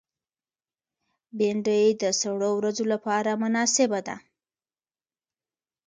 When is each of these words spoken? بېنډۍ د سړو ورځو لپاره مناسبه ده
بېنډۍ 1.37 1.85
د 2.01 2.03
سړو 2.19 2.51
ورځو 2.59 2.83
لپاره 2.93 3.31
مناسبه 3.43 3.99
ده 4.07 4.15